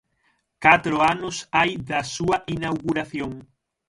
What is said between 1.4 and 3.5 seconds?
hai da súa inauguración.